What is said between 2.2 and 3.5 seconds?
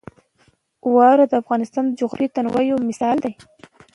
تنوع یو مثال دی.